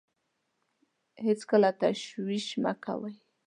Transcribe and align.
هېڅکله 1.25 1.69
تشویش 1.79 2.47
مه 2.63 2.73
کوه. 2.83 3.11